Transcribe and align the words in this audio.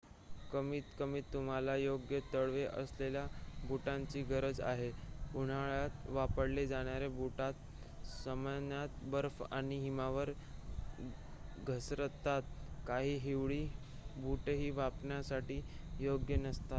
कमीतकमी 0.51 1.19
तुम्हाला 1.33 1.75
योग्य 1.77 2.19
तळवे 2.31 2.63
असलेल्या 2.73 3.25
बुटांची 3.63 4.21
गरज 4.29 4.61
आहे 4.63 4.91
उन्हाळ्यात 5.33 6.07
वापरले 6.09 6.65
जाणारे 6.67 7.07
बूट 7.11 7.41
सामान्यतः 8.13 9.09
बर्फ 9.11 9.43
आणि 9.51 9.77
हिमावर 9.79 10.31
घसरतात 11.65 12.41
काही 12.87 13.15
हिवाळी 13.19 13.65
बूटही 14.17 14.69
वापरण्यासाठी 14.73 15.61
योग्य 16.01 16.35
नसतात 16.37 16.67